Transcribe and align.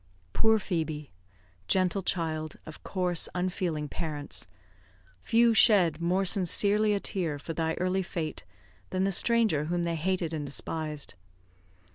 Poor 0.33 0.57
Phoebe! 0.57 1.11
Gentle 1.67 2.01
child, 2.01 2.57
of 2.65 2.83
coarse, 2.83 3.29
unfeeling 3.35 3.87
parents, 3.87 4.47
few 5.21 5.53
shed 5.53 6.01
more 6.01 6.25
sincerely 6.25 6.93
a 6.95 6.99
tear 6.99 7.37
for 7.37 7.53
thy 7.53 7.75
early 7.75 8.01
fate 8.01 8.43
than 8.89 9.03
the 9.03 9.11
stranger 9.11 9.65
whom 9.65 9.83
they 9.83 9.93
hated 9.95 10.33
and 10.33 10.43
despised. 10.43 11.13